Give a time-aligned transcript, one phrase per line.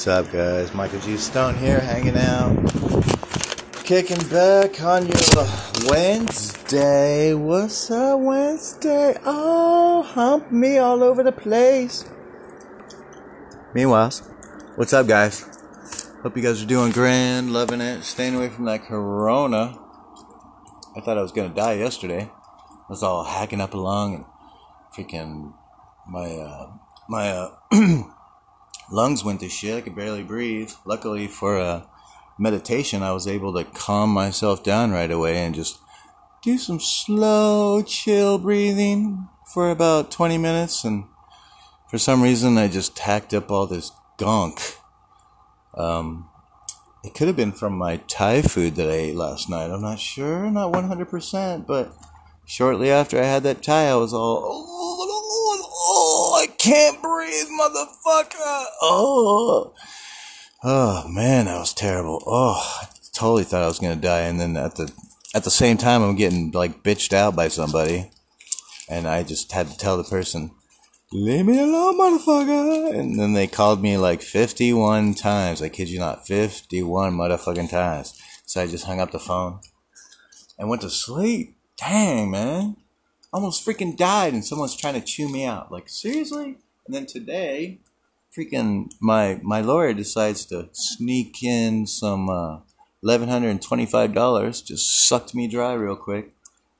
[0.00, 0.72] What's up, guys?
[0.72, 1.18] Michael G.
[1.18, 2.56] Stone here, hanging out,
[3.84, 5.46] kicking back on your
[5.90, 7.34] Wednesday.
[7.34, 9.14] What's up, Wednesday?
[9.26, 12.06] Oh, hump me all over the place.
[13.74, 14.12] Meanwhile,
[14.76, 15.44] what's up, guys?
[16.22, 19.78] Hope you guys are doing grand, loving it, staying away from that corona.
[20.96, 22.22] I thought I was gonna die yesterday.
[22.22, 24.24] I was all hacking up along and
[24.96, 25.52] freaking
[26.08, 26.72] my uh,
[27.06, 27.50] my uh,
[28.90, 29.76] lungs went to shit.
[29.76, 30.72] I could barely breathe.
[30.84, 31.82] Luckily for uh,
[32.38, 35.78] meditation, I was able to calm myself down right away and just
[36.42, 40.84] do some slow, chill breathing for about 20 minutes.
[40.84, 41.04] And
[41.88, 44.76] for some reason, I just hacked up all this gunk.
[45.74, 46.28] Um,
[47.02, 49.70] it could have been from my Thai food that I ate last night.
[49.70, 51.94] I'm not sure, not 100%, but
[52.44, 54.66] shortly after I had that Thai, I was all,
[56.40, 58.64] I can't breathe, motherfucker.
[58.80, 59.74] Oh,
[60.64, 62.22] oh man, that was terrible.
[62.26, 64.90] Oh, I totally thought I was gonna die, and then at the
[65.34, 68.10] at the same time, I'm getting like bitched out by somebody,
[68.88, 70.52] and I just had to tell the person,
[71.12, 75.60] "Leave me alone, motherfucker!" And then they called me like 51 times.
[75.60, 78.14] I kid you not, 51 motherfucking times.
[78.46, 79.60] So I just hung up the phone
[80.58, 81.58] and went to sleep.
[81.76, 82.76] Dang, man
[83.32, 85.70] almost freaking died and someone's trying to chew me out.
[85.70, 86.58] Like, seriously?
[86.86, 87.78] And then today,
[88.36, 92.58] freaking my my lawyer decides to sneak in some uh,
[93.04, 96.32] $1125 just sucked me dry real quick.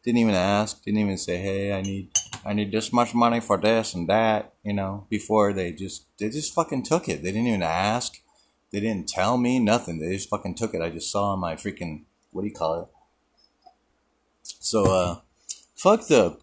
[0.03, 2.09] Didn't even ask didn't even say hey i need
[2.45, 6.31] i need this much money for this and that you know before they just they
[6.31, 7.23] just fucking took it.
[7.23, 8.21] They didn't even ask.
[8.73, 9.99] They didn't tell me nothing.
[9.99, 10.81] They just fucking took it.
[10.81, 12.89] I just saw my freaking what do you call it?
[14.43, 15.21] So uh
[15.81, 16.37] fuck the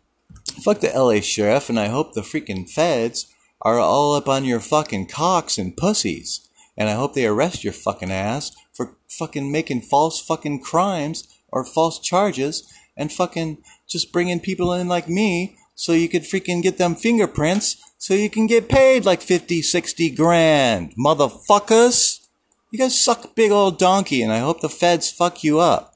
[0.64, 3.32] fuck the LA sheriff and I hope the freaking feds
[3.62, 6.48] are all up on your fucking cocks and pussies.
[6.76, 11.66] And I hope they arrest your fucking ass for fucking making false fucking crimes or
[11.66, 16.78] false charges and fucking just bringing people in like me so you could freaking get
[16.78, 20.94] them fingerprints so you can get paid like 50, 60 grand.
[20.96, 22.26] Motherfuckers!
[22.72, 25.96] You guys suck big old donkey and I hope the feds fuck you up.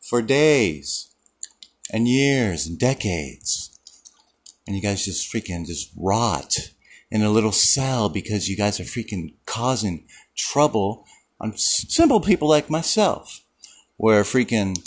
[0.00, 1.09] For days
[1.92, 3.78] and years and decades.
[4.66, 6.70] And you guys just freaking just rot
[7.10, 10.06] in a little cell because you guys are freaking causing
[10.36, 11.04] trouble
[11.40, 13.42] on simple people like myself.
[13.96, 14.78] Where freaking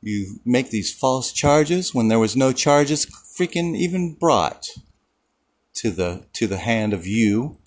[0.00, 4.68] you make these false charges when there was no charges freaking even brought
[5.74, 7.58] to the to the hand of you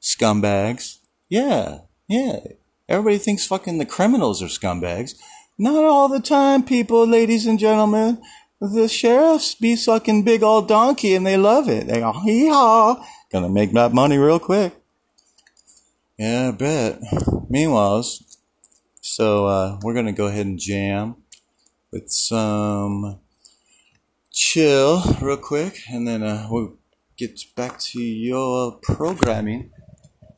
[0.00, 0.98] scumbags.
[1.28, 2.40] Yeah, yeah.
[2.88, 5.14] Everybody thinks fucking the criminals are scumbags.
[5.56, 8.20] Not all the time, people, ladies and gentlemen.
[8.60, 11.86] The sheriffs be sucking big old donkey and they love it.
[11.86, 13.04] They go, hee haw.
[13.30, 14.74] Gonna make that money real quick.
[16.18, 16.98] Yeah, I bet.
[17.48, 18.04] Meanwhile,
[19.00, 21.16] so uh, we're gonna go ahead and jam
[21.92, 23.20] with some
[24.32, 26.78] chill real quick, and then uh, we'll
[27.16, 29.70] get back to your programming.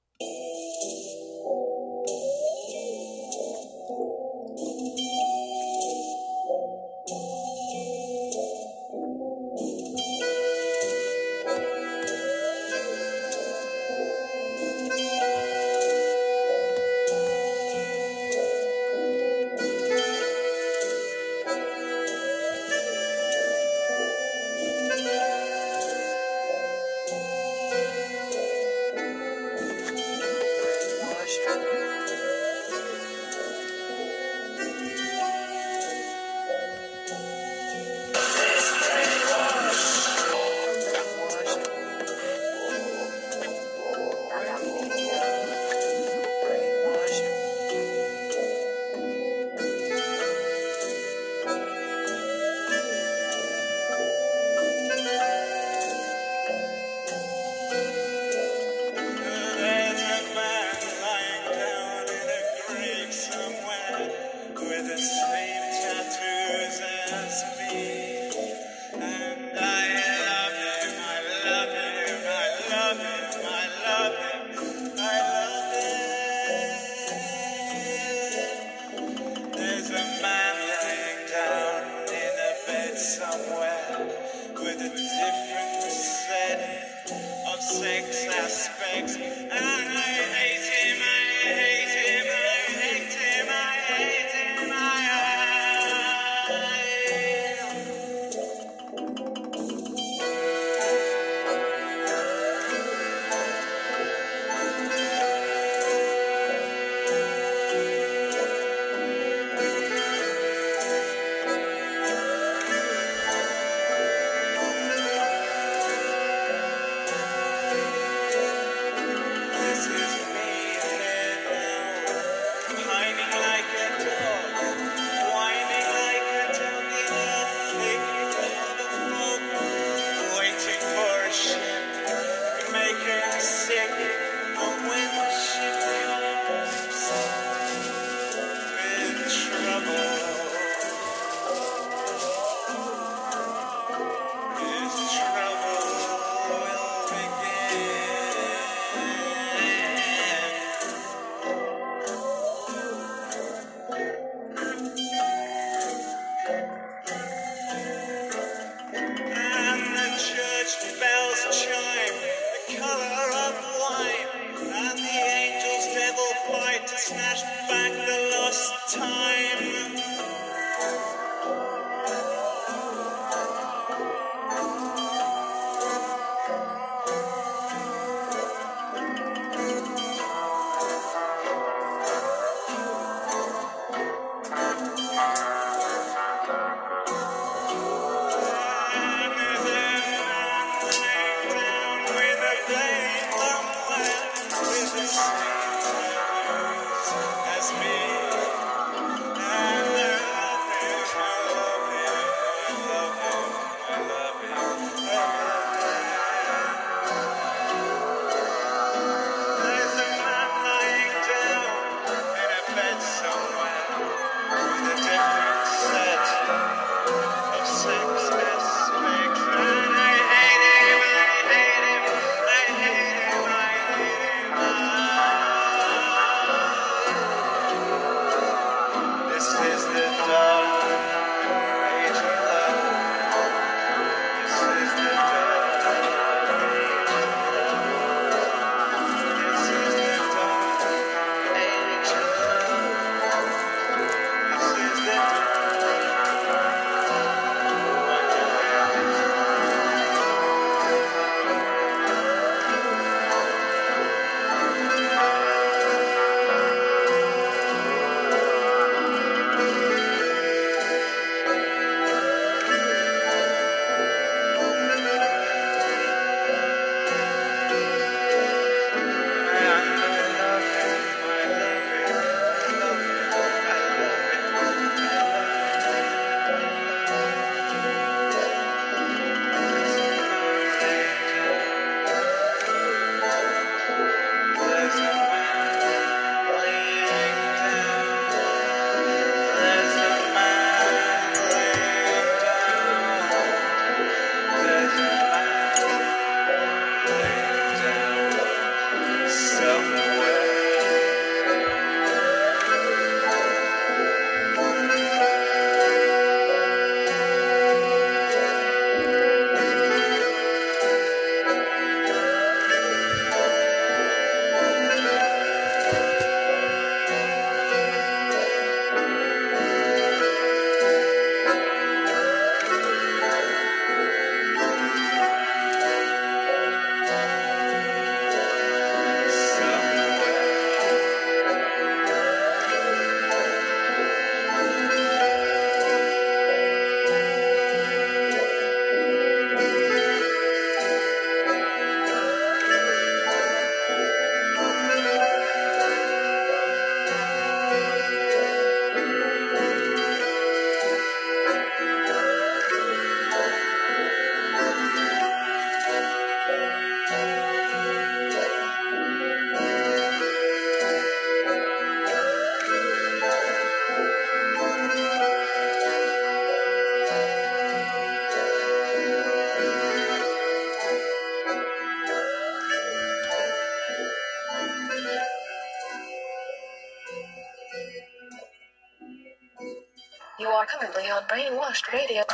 [381.31, 382.25] brainwashed radio.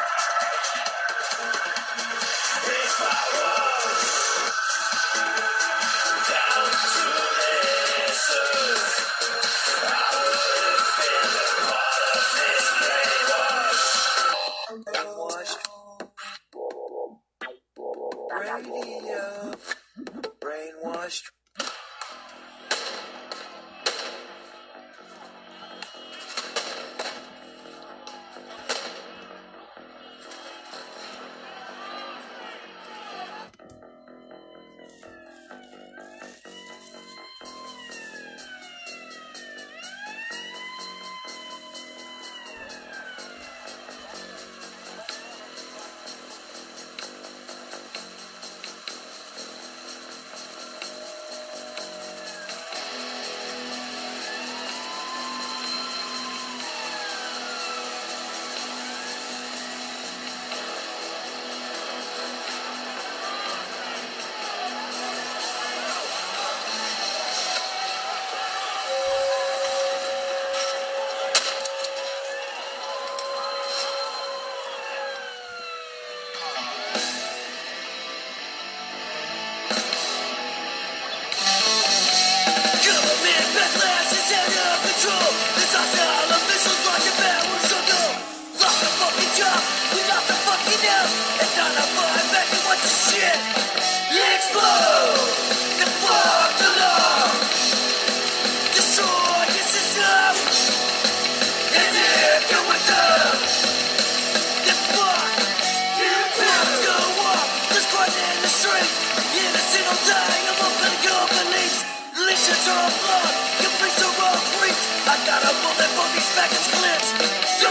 [115.47, 115.95] I will live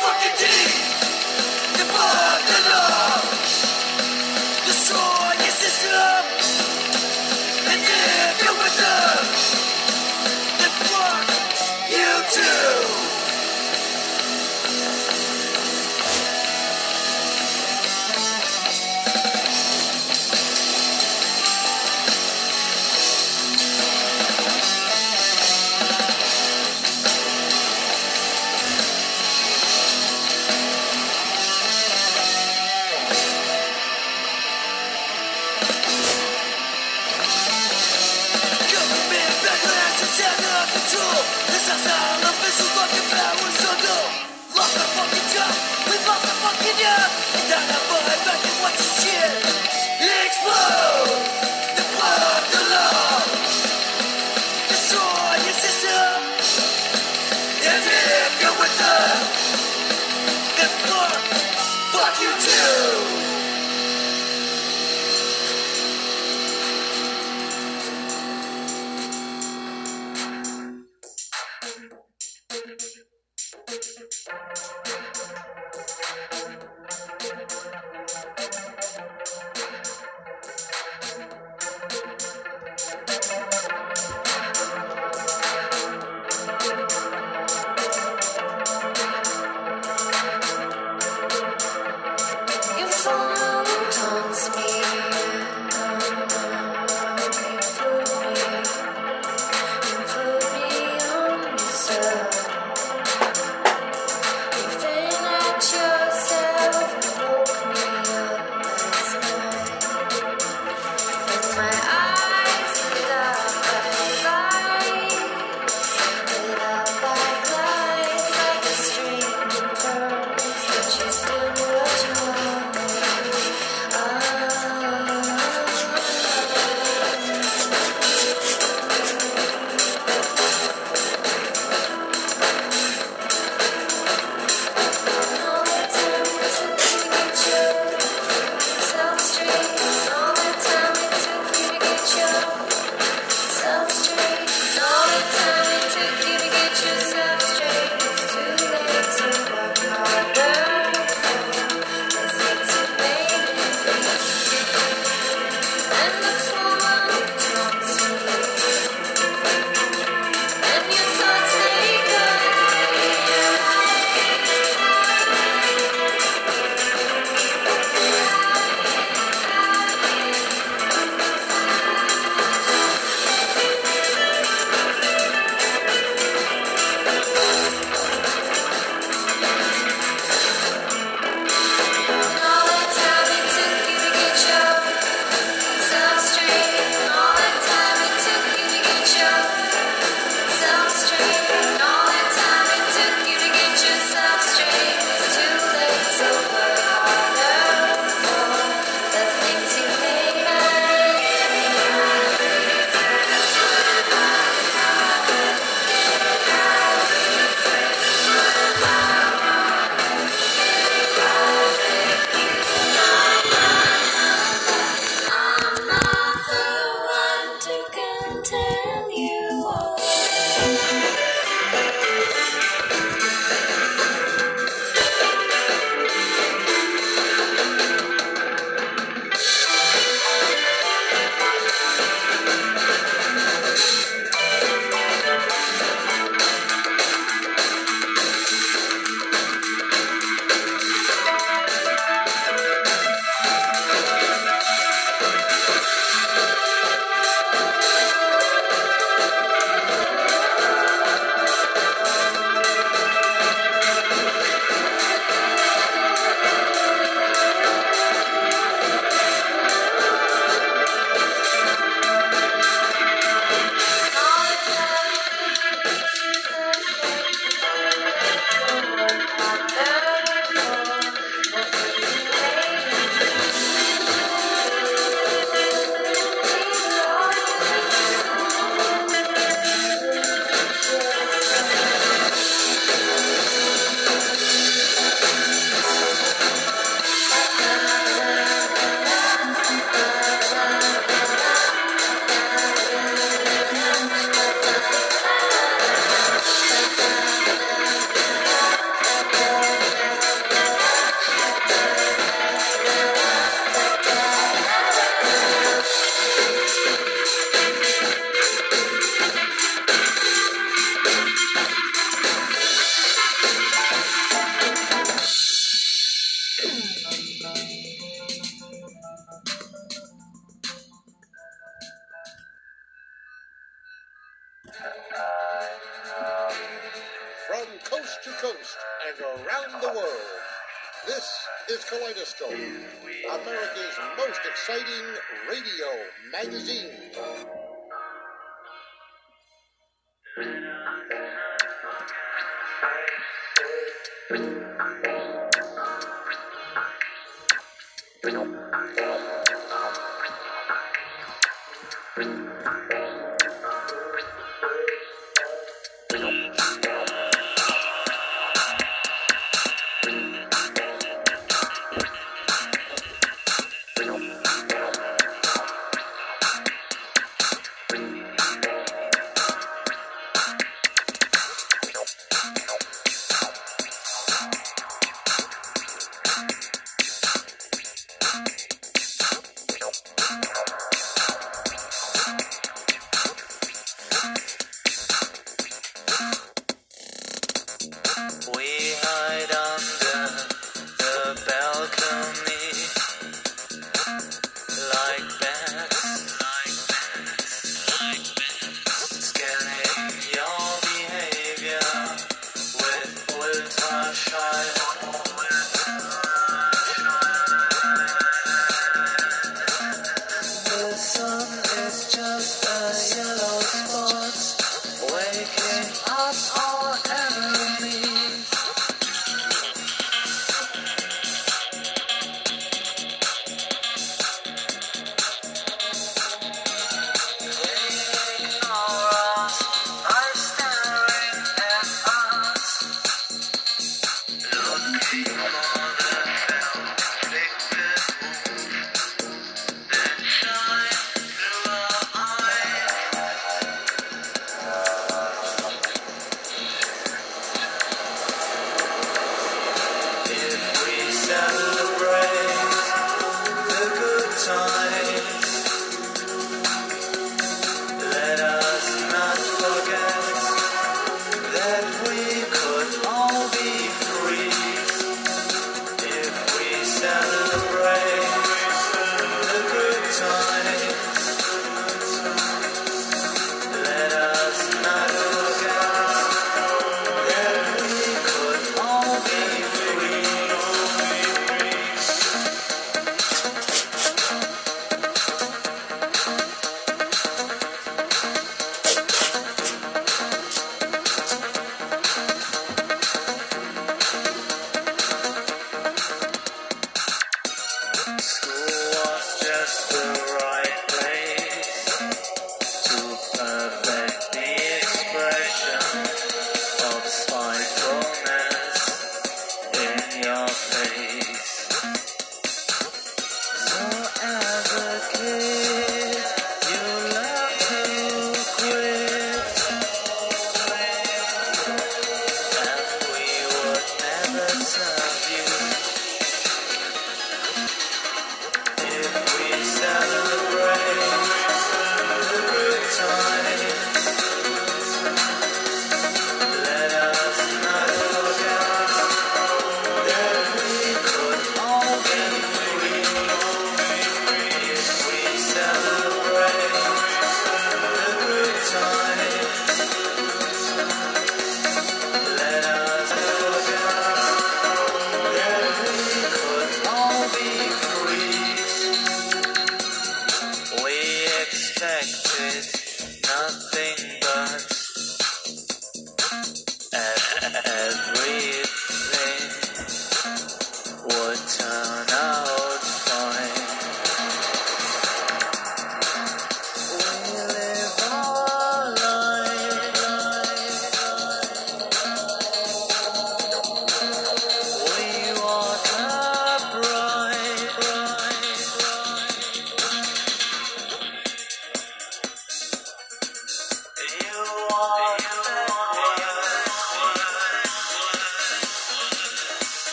[0.00, 0.72] fucking deep.
[1.76, 3.07] Divide the love!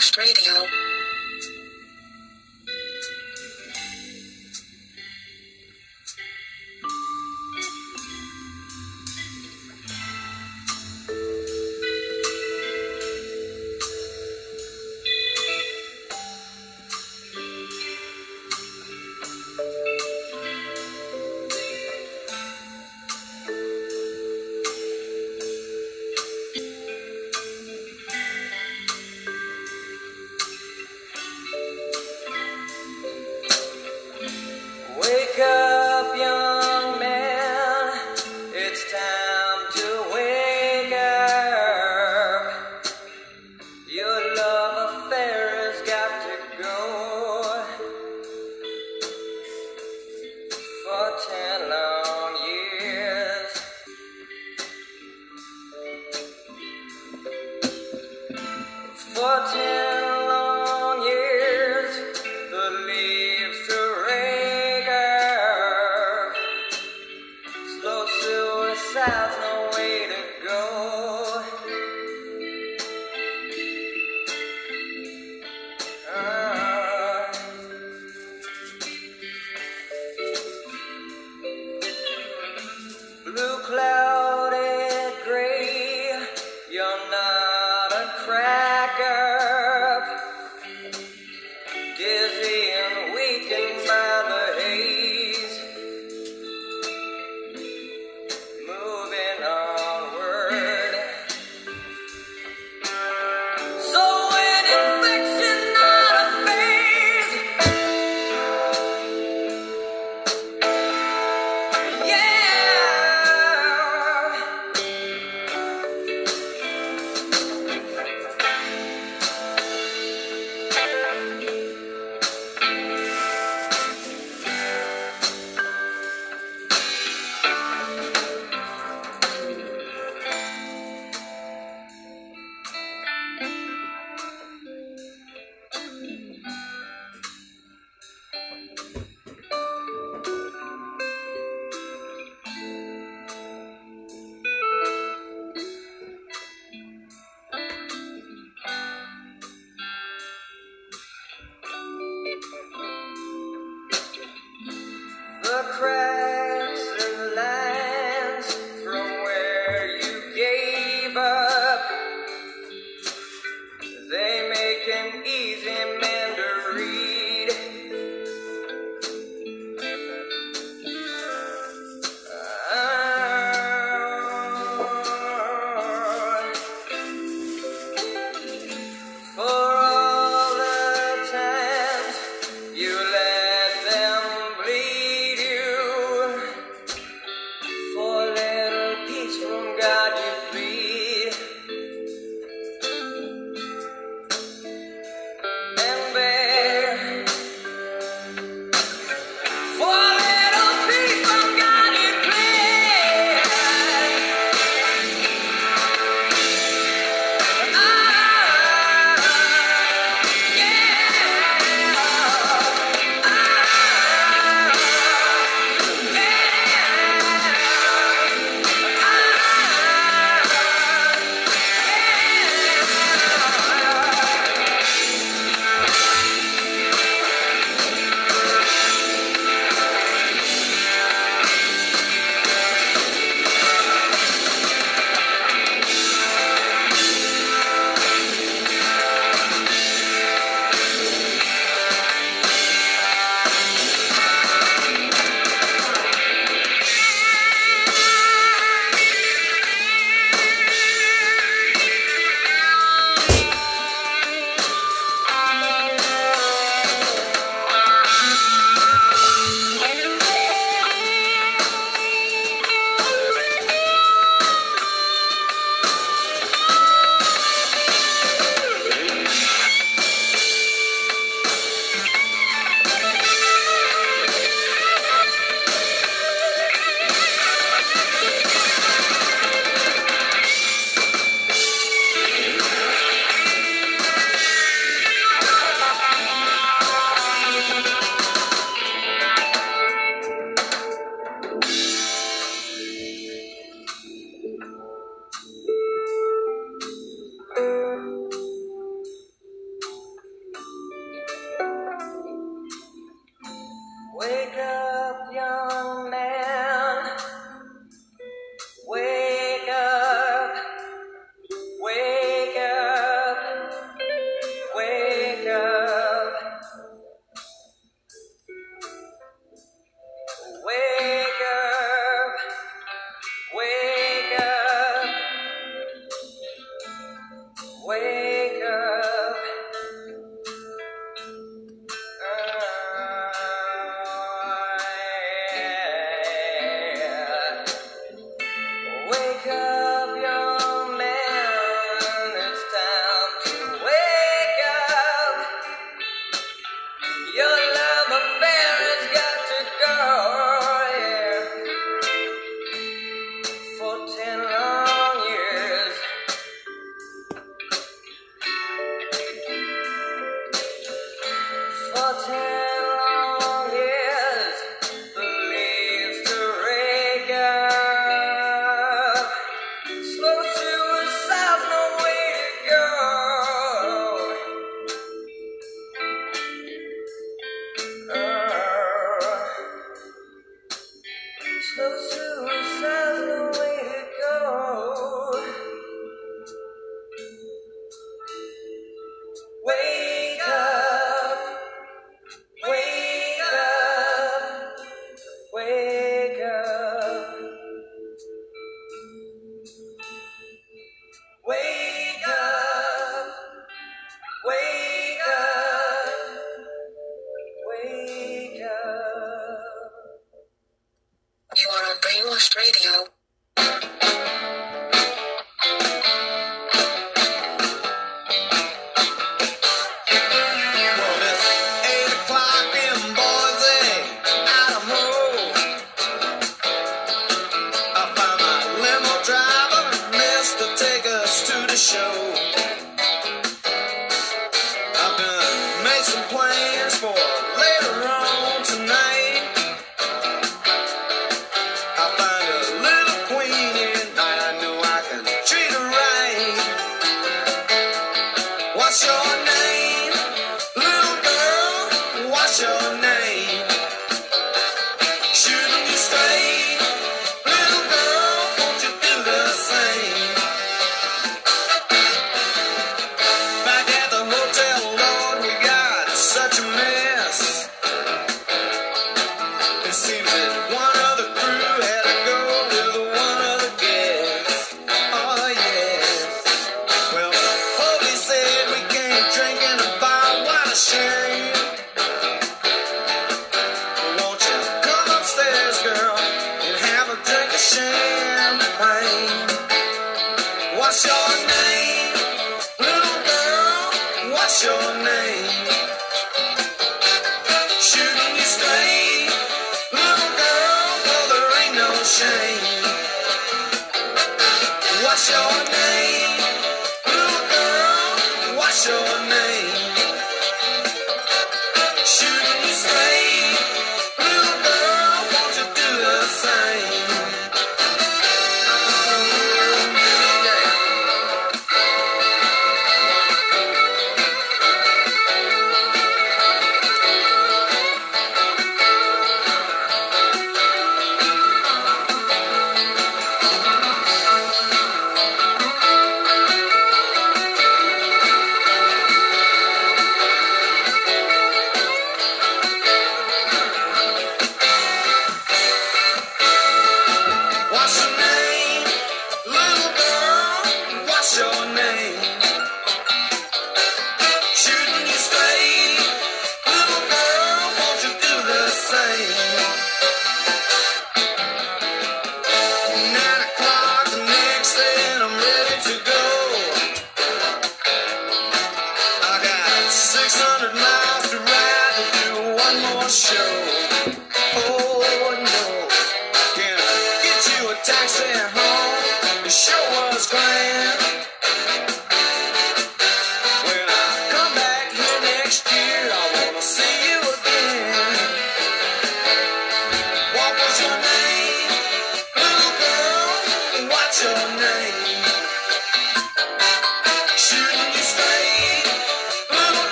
[0.00, 0.99] On Radio.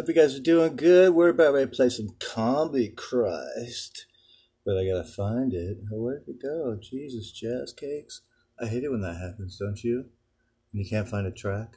[0.00, 1.12] Hope you guys are doing good.
[1.12, 4.06] We're about ready to play some Comedy Christ.
[4.64, 5.76] But I gotta find it.
[5.92, 6.78] Oh, Where'd it go?
[6.80, 8.22] Jesus, jazz cakes.
[8.58, 10.06] I hate it when that happens, don't you?
[10.72, 11.76] When you can't find a track.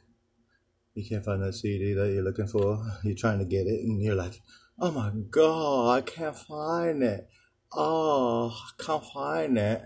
[0.94, 2.82] You can't find that CD that you're looking for.
[3.02, 4.40] You're trying to get it, and you're like,
[4.78, 7.28] oh my god, I can't find it.
[7.74, 9.82] Oh, I can't find it.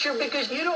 [0.00, 0.69] Future because you don't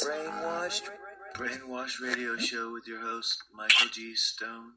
[0.00, 0.88] Brainwashed
[1.36, 4.14] Brainwashed Radio Show with your host Michael G.
[4.16, 4.72] Stone,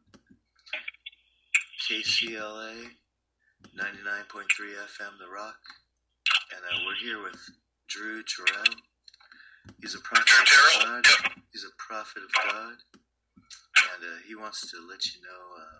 [1.88, 2.92] KCLA,
[3.74, 5.60] ninety nine point three FM, The Rock,
[6.52, 7.40] and uh, we're here with
[7.88, 8.76] Drew Terrell.
[9.82, 11.06] He's a prophet of God.
[11.54, 12.76] He's a prophet of God,
[13.96, 15.80] and uh, he wants to let you know uh,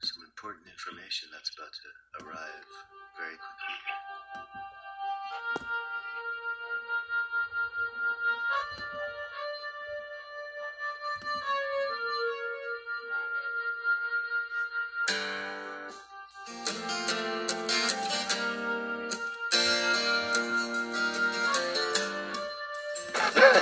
[0.00, 2.68] some important information that's about to arrive
[3.18, 4.15] very quickly.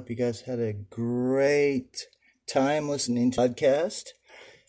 [0.00, 2.06] hope you guys had a great
[2.50, 4.04] time listening to the podcast.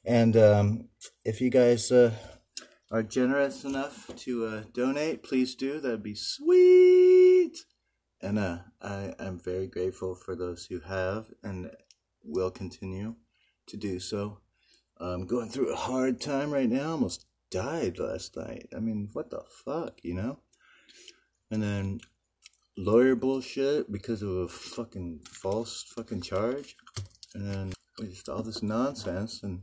[0.04, 0.90] And um,
[1.24, 2.12] if you guys uh,
[2.92, 5.80] are generous enough to uh, donate, please do.
[5.80, 7.60] That'd be sweet.
[8.22, 11.72] And uh, I am very grateful for those who have and
[12.26, 13.16] will continue
[13.68, 14.40] to do so.
[14.98, 16.92] I'm going through a hard time right now.
[16.92, 18.68] Almost died last night.
[18.76, 20.40] I mean, what the fuck, you know?
[21.50, 22.02] And then
[22.78, 26.76] lawyer bullshit because of a fucking false fucking charge.
[27.34, 27.74] And then
[28.10, 29.42] just all this nonsense.
[29.44, 29.62] And,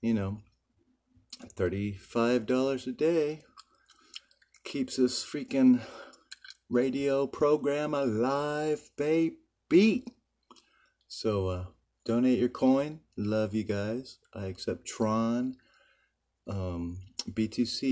[0.00, 0.38] you know,
[1.56, 3.42] $35 a day
[4.64, 5.80] keeps this freaking
[6.70, 10.04] radio program alive, baby.
[11.08, 11.64] So, uh,
[12.04, 13.00] donate your coin.
[13.16, 14.18] Love you guys.
[14.34, 15.56] I accept Tron,
[16.48, 16.98] um,
[17.30, 17.82] BTC,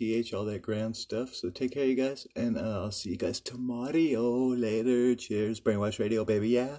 [0.00, 1.34] ETH, all that grand stuff.
[1.34, 4.54] So take care, you guys, and uh, I'll see you guys tomorrow.
[4.54, 5.14] Later.
[5.14, 5.60] Cheers.
[5.60, 6.50] Brainwash Radio, baby.
[6.50, 6.78] Yeah.